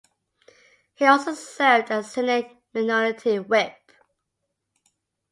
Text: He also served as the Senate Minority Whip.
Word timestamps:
He 0.95 1.05
also 1.05 1.35
served 1.35 1.91
as 1.91 2.05
the 2.07 2.11
Senate 2.11 2.57
Minority 2.73 3.37
Whip. 3.37 3.91